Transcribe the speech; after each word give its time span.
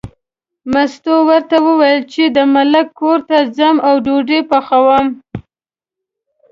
مستو 0.71 1.15
ورته 1.29 1.57
وویل 1.67 1.99
چې 2.13 2.23
د 2.37 2.37
ملک 2.55 2.87
کور 3.01 3.19
ته 3.29 3.37
ځم 3.57 3.75
او 3.87 3.93
ډوډۍ 4.05 4.41
پخوم. 4.49 5.05